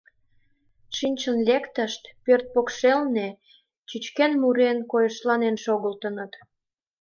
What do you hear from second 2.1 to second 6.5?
пӧрт покшелне, чӱчкен-мурен, койышланен шогылтыныт.